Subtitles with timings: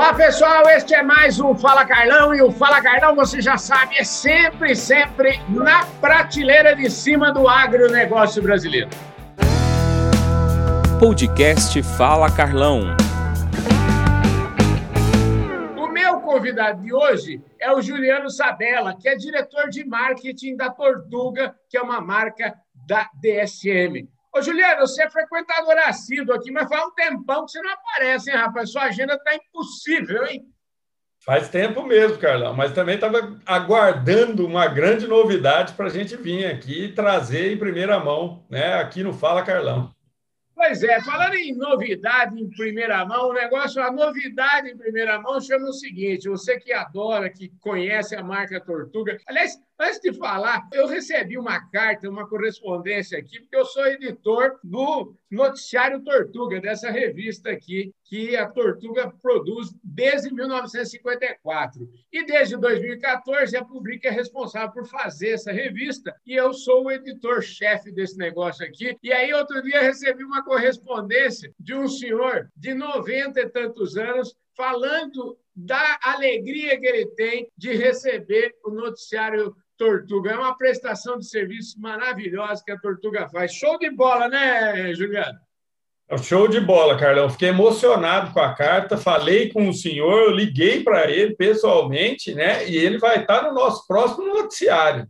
[0.00, 3.98] Olá pessoal, este é mais um Fala Carlão e o Fala Carlão, você já sabe,
[3.98, 8.88] é sempre, sempre na prateleira de cima do agronegócio brasileiro.
[10.98, 12.96] Podcast Fala Carlão.
[15.76, 20.70] O meu convidado de hoje é o Juliano Sabella, que é diretor de marketing da
[20.70, 22.54] Tortuga, que é uma marca
[22.88, 24.08] da DSM.
[24.32, 28.30] Ô, Juliano, você é frequentador assíduo aqui, mas faz um tempão que você não aparece,
[28.30, 28.70] hein, rapaz?
[28.70, 30.46] Sua agenda está impossível, hein?
[31.22, 36.46] Faz tempo mesmo, Carlão, mas também estava aguardando uma grande novidade para a gente vir
[36.46, 38.74] aqui e trazer em primeira mão, né?
[38.74, 39.94] Aqui no Fala Carlão.
[40.62, 45.40] Pois é, falando em novidade em primeira mão, o negócio, a novidade em primeira mão
[45.40, 49.16] chama o seguinte: você que adora, que conhece a marca Tortuga.
[49.26, 54.60] Aliás, antes de falar, eu recebi uma carta, uma correspondência aqui, porque eu sou editor
[54.62, 61.88] do Noticiário Tortuga, dessa revista aqui, que a Tortuga produz desde 1954.
[62.12, 66.90] E desde 2014, a Public é responsável por fazer essa revista, e eu sou o
[66.90, 68.98] editor-chefe desse negócio aqui.
[69.00, 74.34] E aí, outro dia, recebi uma correspondência de um senhor de 90 e tantos anos
[74.56, 80.32] falando da alegria que ele tem de receber o noticiário Tortuga.
[80.32, 83.54] É uma prestação de serviço maravilhosa que a Tortuga faz.
[83.54, 85.38] Show de bola, né, Juliano?
[86.10, 87.30] É show de bola, Carlão.
[87.30, 92.68] Fiquei emocionado com a carta, falei com o senhor, liguei para ele pessoalmente, né?
[92.68, 95.06] E ele vai estar no nosso próximo noticiário.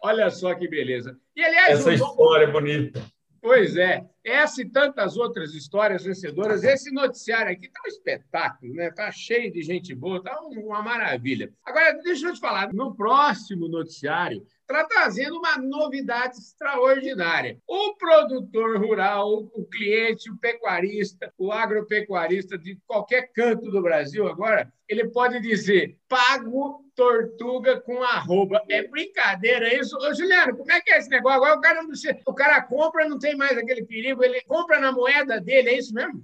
[0.00, 1.16] Olha só que beleza.
[1.34, 3.02] E aliás, essa história é bonita.
[3.44, 6.64] Pois é, essa e tantas outras histórias vencedoras.
[6.64, 8.88] Esse noticiário aqui está um espetáculo, né?
[8.88, 11.52] Está cheio de gente boa, está uma maravilha.
[11.62, 17.58] Agora, deixa eu te falar, no próximo noticiário, está trazendo uma novidade extraordinária.
[17.68, 24.72] O produtor rural, o cliente, o pecuarista, o agropecuarista de qualquer canto do Brasil agora,
[24.88, 28.62] ele pode dizer pago tortuga com arroba.
[28.68, 29.96] É brincadeira isso?
[29.96, 31.36] Ô, Juliano, como é que é esse negócio?
[31.36, 31.90] Agora o cara, não,
[32.26, 35.92] o cara compra, não tem mais aquele perigo, ele compra na moeda dele, é isso
[35.92, 36.22] mesmo?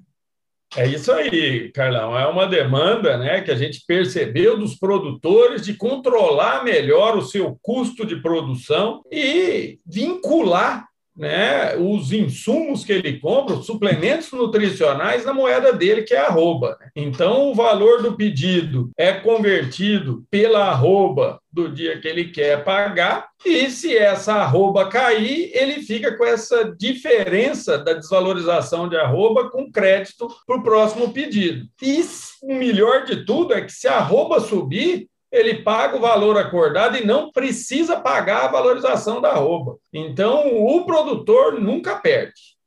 [0.77, 2.17] É isso aí, Carlão.
[2.17, 7.59] É uma demanda né, que a gente percebeu dos produtores de controlar melhor o seu
[7.61, 15.33] custo de produção e vincular né, os insumos que ele compra, os suplementos nutricionais na
[15.33, 16.77] moeda dele, que é arroba.
[16.81, 16.91] Né?
[16.97, 23.29] Então, o valor do pedido é convertido pela arroba do dia que ele quer pagar,
[23.45, 29.71] e se essa arroba cair, ele fica com essa diferença da desvalorização de arroba com
[29.71, 31.67] crédito para o próximo pedido.
[31.83, 32.05] E
[32.43, 36.97] o melhor de tudo é que se a arroba subir, ele paga o valor acordado
[36.97, 39.79] e não precisa pagar a valorização da arroba.
[39.93, 42.59] Então, o produtor nunca perde.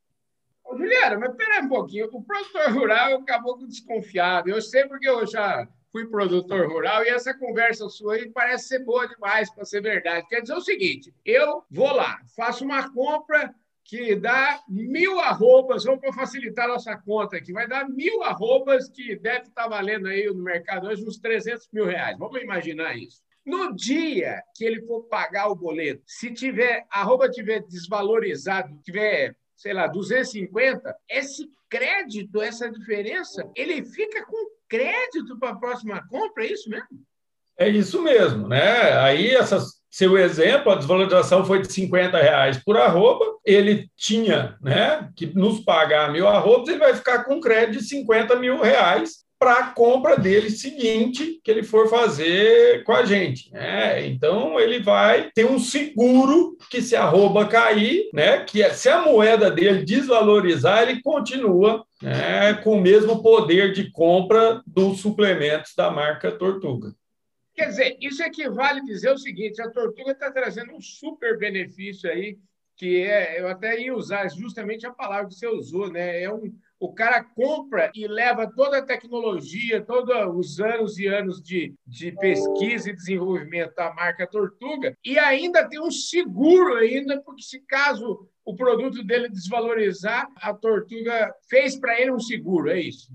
[0.64, 2.08] Ô, Juliana, mas espera um pouquinho.
[2.10, 4.48] O produtor rural acabou com desconfiado.
[4.48, 8.78] Eu sei porque eu já fui produtor rural e essa conversa sua aí parece ser
[8.80, 10.26] boa demais para ser verdade.
[10.26, 13.54] Quer dizer o seguinte: eu vou lá, faço uma compra
[13.84, 19.14] que dá mil arrobas, vamos para facilitar nossa conta aqui, vai dar mil arrobas que
[19.16, 22.18] deve estar valendo aí no mercado hoje uns 300 mil reais.
[22.18, 23.22] Vamos imaginar isso.
[23.44, 29.74] No dia que ele for pagar o boleto, se tiver arroba tiver desvalorizado, tiver, sei
[29.74, 36.52] lá, 250, esse crédito, essa diferença, ele fica com crédito para a próxima compra, é
[36.52, 37.04] isso mesmo?
[37.58, 38.96] É isso mesmo, né?
[38.98, 45.08] Aí essas seu exemplo, a desvalorização foi de 50 reais por arroba, ele tinha né,
[45.14, 49.58] que nos pagar mil arrobas, ele vai ficar com crédito de 50 mil reais para
[49.58, 53.52] a compra dele seguinte que ele for fazer com a gente.
[53.52, 54.06] Né?
[54.06, 59.02] Então ele vai ter um seguro que se arroba cair, né, que é, se a
[59.02, 65.90] moeda dele desvalorizar, ele continua né, com o mesmo poder de compra dos suplementos da
[65.90, 66.94] marca Tortuga.
[67.54, 72.10] Quer dizer, isso equivale a dizer o seguinte: a tortuga está trazendo um super benefício
[72.10, 72.36] aí,
[72.76, 76.22] que é, eu até ia usar justamente a palavra que você usou, né?
[76.22, 81.40] É um, o cara compra e leva toda a tecnologia, todos os anos e anos
[81.42, 87.42] de, de pesquisa e desenvolvimento da marca Tortuga, e ainda tem um seguro ainda, porque
[87.42, 93.10] se caso o produto dele desvalorizar, a Tortuga fez para ele um seguro, é isso.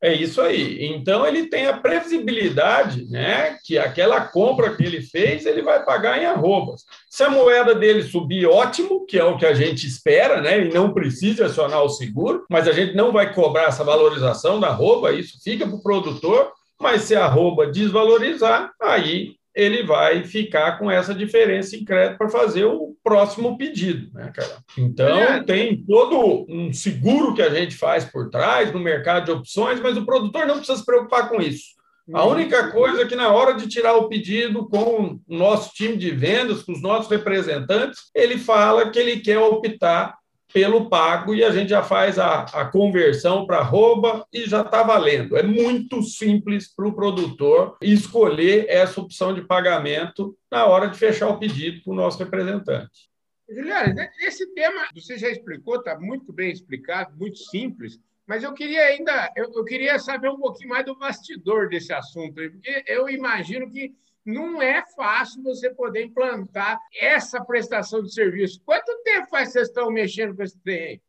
[0.00, 0.86] É isso aí.
[0.86, 6.22] Então ele tem a previsibilidade, né, que aquela compra que ele fez, ele vai pagar
[6.22, 6.84] em arrobas.
[7.10, 10.72] Se a moeda dele subir, ótimo, que é o que a gente espera, né, e
[10.72, 15.12] não precisa acionar o seguro, mas a gente não vai cobrar essa valorização da arroba,
[15.12, 20.88] isso fica para o produtor, mas se a arroba desvalorizar, aí ele vai ficar com
[20.88, 24.58] essa diferença em crédito para fazer o próximo pedido, né, cara?
[24.78, 29.80] Então, tem todo um seguro que a gente faz por trás no mercado de opções,
[29.80, 31.76] mas o produtor não precisa se preocupar com isso.
[32.14, 32.34] A uhum.
[32.34, 36.12] única coisa é que na hora de tirar o pedido com o nosso time de
[36.12, 40.17] vendas, com os nossos representantes, ele fala que ele quer optar
[40.52, 44.82] pelo pago e a gente já faz a, a conversão para arroba e já está
[44.82, 45.36] valendo.
[45.36, 51.28] É muito simples para o produtor escolher essa opção de pagamento na hora de fechar
[51.28, 53.08] o pedido para o nosso representante.
[53.48, 57.98] Juliana, esse tema você já explicou, está muito bem explicado, muito simples.
[58.28, 62.34] Mas eu queria ainda, eu, eu, queria saber um pouquinho mais do bastidor desse assunto
[62.34, 63.94] porque eu imagino que
[64.24, 68.60] não é fácil você poder implantar essa prestação de serviço.
[68.66, 71.00] Quanto tempo faz vocês estão mexendo com esse trem?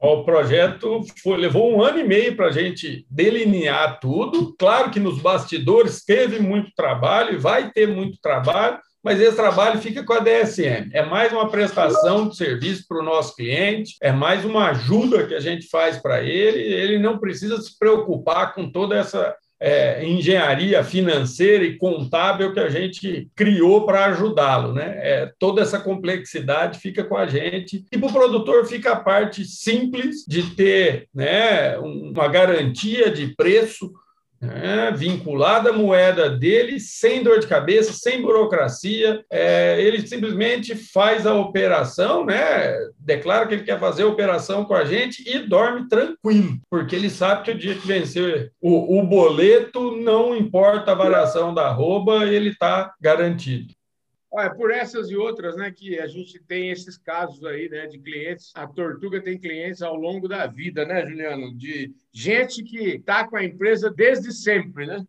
[0.00, 4.52] O projeto foi, levou um ano e meio para a gente delinear tudo.
[4.58, 9.80] Claro que nos bastidores teve muito trabalho e vai ter muito trabalho, mas esse trabalho
[9.80, 10.90] fica com a DSM.
[10.92, 15.34] É mais uma prestação de serviço para o nosso cliente, é mais uma ajuda que
[15.34, 16.58] a gente faz para ele.
[16.58, 22.68] Ele não precisa se preocupar com toda essa é, engenharia financeira e contábil que a
[22.68, 24.72] gente criou para ajudá-lo.
[24.72, 24.98] Né?
[24.98, 27.84] É, toda essa complexidade fica com a gente.
[27.92, 33.92] E para o produtor fica a parte simples de ter né, uma garantia de preço
[34.42, 39.24] é, vinculada à moeda dele, sem dor de cabeça, sem burocracia.
[39.30, 44.74] É, ele simplesmente faz a operação, né, declara que ele quer fazer a operação com
[44.74, 49.06] a gente e dorme tranquilo, porque ele sabe que o dia que vencer o, o
[49.06, 53.74] boleto, não importa a variação da arroba, ele está garantido.
[54.34, 57.98] Olha, por essas e outras, né, que a gente tem esses casos aí, né, de
[57.98, 58.50] clientes.
[58.54, 61.54] A Tortuga tem clientes ao longo da vida, né, Juliano?
[61.54, 65.04] De gente que está com a empresa desde sempre, né?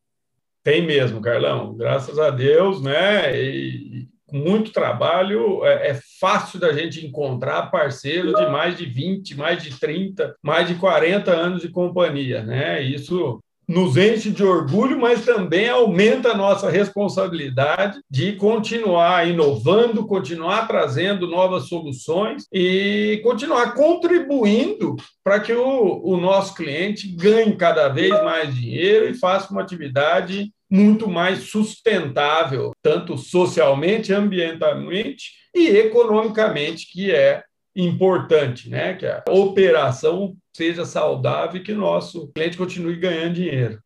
[0.61, 1.73] Tem mesmo, Carlão.
[1.73, 3.33] Graças a Deus, né?
[3.33, 9.37] E com muito trabalho, é, é fácil da gente encontrar parceiros de mais de 20,
[9.37, 12.81] mais de 30, mais de 40 anos de companhia, né?
[12.81, 13.39] Isso
[13.73, 21.27] nos enche de orgulho, mas também aumenta a nossa responsabilidade de continuar inovando, continuar trazendo
[21.27, 28.53] novas soluções e continuar contribuindo para que o, o nosso cliente ganhe cada vez mais
[28.53, 37.43] dinheiro e faça uma atividade muito mais sustentável, tanto socialmente, ambientalmente e economicamente, que é
[37.75, 38.93] importante, né?
[38.95, 43.81] Que a operação seja saudável e que o nosso cliente continue ganhando dinheiro.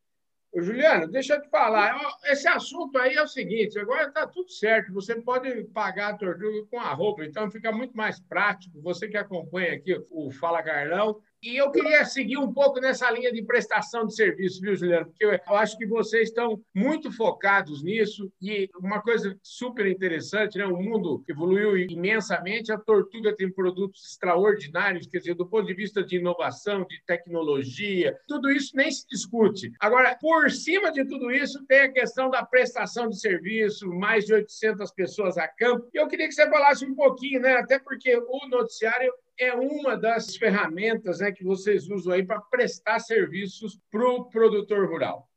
[0.56, 2.00] Juliano, deixa eu te falar.
[2.26, 4.94] Esse assunto aí é o seguinte: agora está tudo certo.
[4.94, 8.82] Você pode pagar a tortuga com a roupa, então fica muito mais prático.
[8.82, 13.32] Você que acompanha aqui o Fala Carlão, e eu queria seguir um pouco nessa linha
[13.32, 15.08] de prestação de serviço, viu, Juliano?
[15.08, 18.32] Porque eu acho que vocês estão muito focados nisso.
[18.42, 20.66] E uma coisa super interessante, né?
[20.66, 26.04] O mundo evoluiu imensamente, a Tortuga tem produtos extraordinários, quer dizer, do ponto de vista
[26.04, 29.72] de inovação, de tecnologia, tudo isso nem se discute.
[29.80, 34.34] Agora, por cima de tudo isso, tem a questão da prestação de serviço, mais de
[34.34, 35.88] 800 pessoas a campo.
[35.94, 37.58] E eu queria que você falasse um pouquinho, né?
[37.58, 43.00] Até porque o noticiário é uma das ferramentas né, que vocês usam aí para prestar
[43.00, 45.28] serviços para o produtor rural.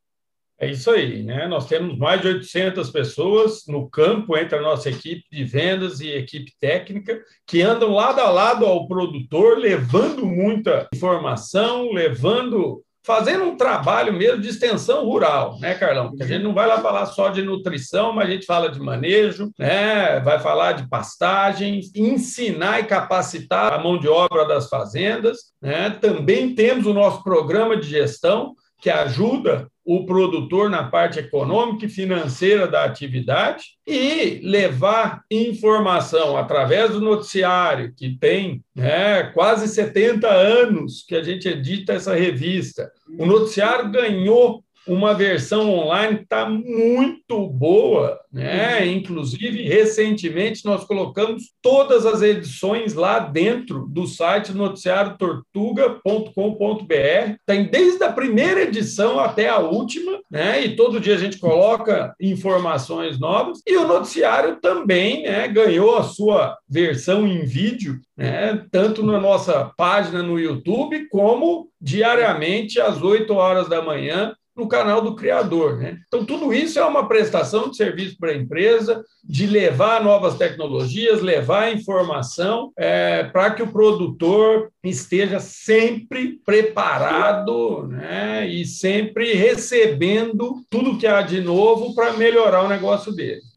[0.63, 1.49] É isso aí, né?
[1.49, 6.11] Nós temos mais de 800 pessoas no campo entre a nossa equipe de vendas e
[6.11, 13.57] equipe técnica que andam lado a lado ao produtor, levando muita informação, levando fazendo um
[13.57, 16.09] trabalho mesmo de extensão rural, né, Carlão?
[16.09, 18.79] Porque a gente não vai lá falar só de nutrição, mas a gente fala de
[18.79, 20.21] manejo, né?
[20.21, 25.91] Vai falar de pastagens, ensinar e capacitar a mão de obra das fazendas, né?
[25.91, 31.89] Também temos o nosso programa de gestão que ajuda o produtor na parte econômica e
[31.89, 41.03] financeira da atividade e levar informação através do noticiário, que tem né, quase 70 anos
[41.03, 42.89] que a gente edita essa revista.
[43.19, 48.81] O noticiário ganhou uma versão online está muito boa, né?
[48.81, 48.93] Uhum.
[48.93, 57.35] Inclusive, recentemente nós colocamos todas as edições lá dentro do site noticiariotortuga.com.br.
[57.47, 60.65] Tem desde a primeira edição até a última, né?
[60.65, 63.61] E todo dia a gente coloca informações novas.
[63.67, 65.49] E o noticiário também, né?
[65.49, 68.65] Ganhou a sua versão em vídeo, né?
[68.71, 75.01] Tanto na nossa página no YouTube como diariamente às 8 horas da manhã no canal
[75.01, 75.79] do criador.
[75.79, 75.99] Né?
[76.07, 81.23] Então, tudo isso é uma prestação de serviço para a empresa, de levar novas tecnologias,
[81.23, 90.99] levar informação é, para que o produtor esteja sempre preparado né, e sempre recebendo tudo
[90.99, 93.50] que há de novo para melhorar o negócio dele.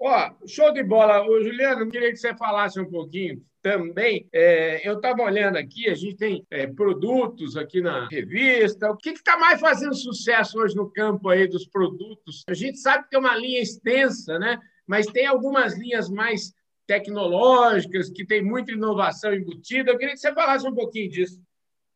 [0.00, 1.26] Ó, show de bola.
[1.26, 4.28] Ô, Juliano, eu queria que você falasse um pouquinho também.
[4.32, 8.90] É, eu estava olhando aqui, a gente tem é, produtos aqui na revista.
[8.90, 12.44] O que está mais fazendo sucesso hoje no campo aí dos produtos?
[12.48, 14.58] A gente sabe que é uma linha extensa, né?
[14.86, 16.52] Mas tem algumas linhas mais
[16.86, 19.90] tecnológicas, que tem muita inovação embutida.
[19.90, 21.38] Eu queria que você falasse um pouquinho disso.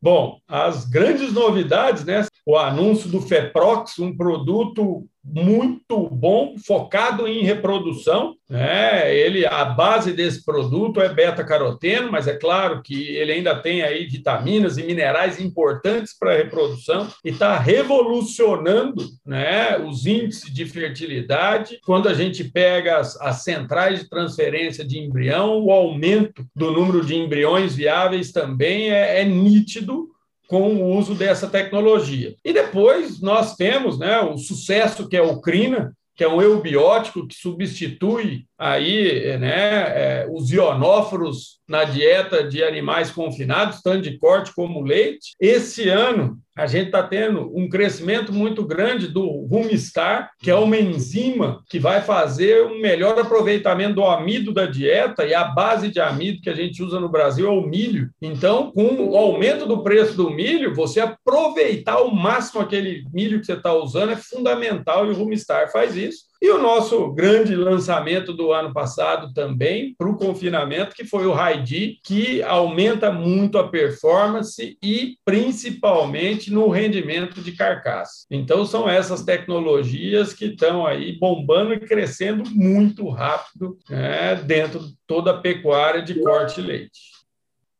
[0.00, 2.26] Bom, as grandes novidades, né?
[2.44, 8.34] O anúncio do FEPROX, um produto muito bom, focado em reprodução.
[8.48, 9.14] Né?
[9.16, 14.04] Ele, a base desse produto é beta-caroteno, mas é claro que ele ainda tem aí
[14.06, 21.78] vitaminas e minerais importantes para a reprodução e está revolucionando né, os índices de fertilidade.
[21.84, 27.04] Quando a gente pega as, as centrais de transferência de embrião, o aumento do número
[27.04, 30.11] de embriões viáveis também é, é nítido
[30.52, 32.34] com o uso dessa tecnologia.
[32.44, 37.26] E depois nós temos né, o sucesso que é o Crina, que é um eubiótico
[37.26, 44.54] que substitui aí né, é, os ionóforos na dieta de animais confinados, tanto de corte
[44.54, 45.32] como leite.
[45.40, 50.76] Esse ano, a gente está tendo um crescimento muito grande do Rumistar, que é uma
[50.76, 56.00] enzima que vai fazer um melhor aproveitamento do amido da dieta, e a base de
[56.00, 58.10] amido que a gente usa no Brasil é o milho.
[58.20, 63.46] Então, com o aumento do preço do milho, você aproveitar ao máximo aquele milho que
[63.46, 66.31] você está usando é fundamental, e o Rumistar faz isso.
[66.42, 71.32] E o nosso grande lançamento do ano passado também, para o confinamento, que foi o
[71.32, 78.26] Raidi, que aumenta muito a performance e principalmente no rendimento de carcaça.
[78.28, 84.96] Então, são essas tecnologias que estão aí bombando e crescendo muito rápido né, dentro de
[85.06, 87.00] toda a pecuária de corte e leite.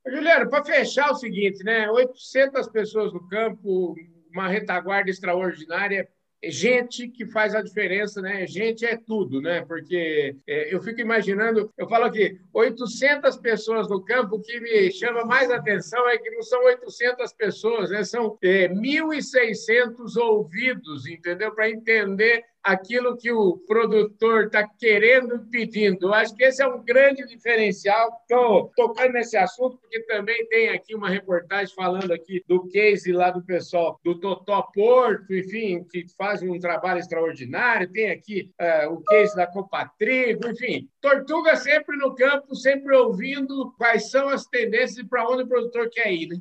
[0.07, 1.91] Juliano, para fechar o seguinte, né?
[1.91, 3.97] 800 pessoas no campo,
[4.33, 6.09] uma retaguarda extraordinária
[6.51, 8.47] gente que faz a diferença, né?
[8.47, 9.65] Gente é tudo, né?
[9.65, 14.91] Porque é, eu fico imaginando, eu falo aqui, 800 pessoas no campo, o que me
[14.91, 18.03] chama mais atenção é que não são 800 pessoas, né?
[18.05, 21.55] São é, 1.600 ouvidos, entendeu?
[21.55, 26.07] Para entender aquilo que o produtor está querendo e pedindo.
[26.07, 28.11] Eu acho que esse é um grande diferencial.
[28.23, 33.31] Estou tocando nesse assunto porque também tem aqui uma reportagem falando aqui do case lá
[33.31, 37.91] do pessoal do Totó Porto, enfim, que faz um trabalho extraordinário.
[37.91, 40.89] Tem aqui uh, o case da Copatrigo, enfim.
[41.01, 45.91] Tortuga sempre no campo, sempre ouvindo quais são as tendências e para onde o produtor
[45.91, 46.37] quer ir, né?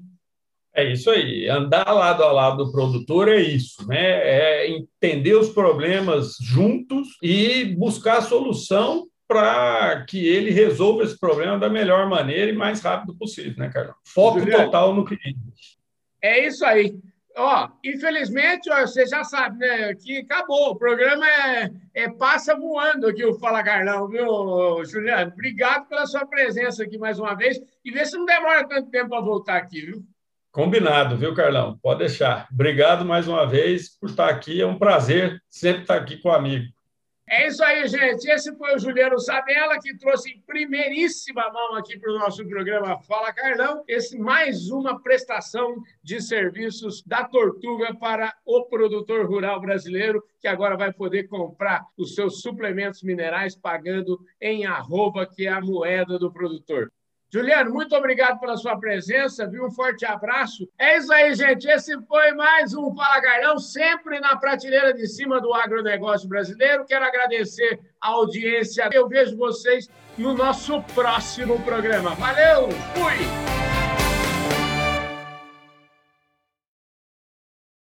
[0.74, 1.50] É isso aí.
[1.50, 4.00] Andar lado a lado do produtor é isso, né?
[4.00, 11.58] É entender os problemas juntos e buscar a solução para que ele resolva esse problema
[11.58, 13.96] da melhor maneira e mais rápido possível, né, Carlos?
[14.06, 15.78] Foco Juliano, total no cliente.
[16.22, 16.94] É isso aí.
[17.36, 19.94] Ó, infelizmente, ó, você já sabe, né?
[19.96, 20.72] Que acabou.
[20.72, 25.32] O programa é, é passa voando aqui o Fala Carlão, viu, Juliano?
[25.32, 27.58] Obrigado pela sua presença aqui mais uma vez.
[27.86, 30.04] E vê se não demora tanto tempo para voltar aqui, viu?
[30.52, 31.80] Combinado, viu, Carlão?
[31.82, 32.48] Pode deixar.
[32.52, 34.62] Obrigado mais uma vez por estar aqui.
[34.62, 36.66] É um prazer sempre estar aqui com o amigo.
[37.30, 38.30] É isso aí, gente.
[38.30, 43.00] Esse foi o Juliano Sabella que trouxe em primeiríssima mão aqui para o nosso programa
[43.04, 50.22] Fala Carlão, esse mais uma prestação de serviços da Tortuga para o produtor rural brasileiro,
[50.42, 55.62] que agora vai poder comprar os seus suplementos minerais pagando em arroba, que é a
[55.62, 56.92] moeda do produtor.
[57.34, 59.66] Juliano, muito obrigado pela sua presença, viu?
[59.66, 60.68] Um forte abraço.
[60.78, 61.66] É isso aí, gente.
[61.66, 66.86] Esse foi mais um Fala Carlão, sempre na prateleira de cima do agronegócio brasileiro.
[66.86, 68.90] Quero agradecer a audiência.
[68.92, 72.16] Eu vejo vocês no nosso próximo programa.
[72.16, 72.68] Valeu!
[72.94, 73.71] Fui!